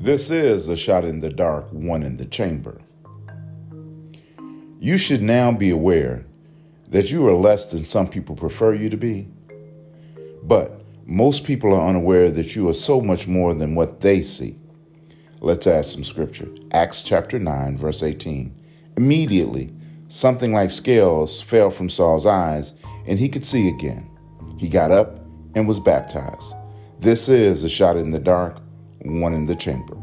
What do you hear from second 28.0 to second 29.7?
the dark, one in the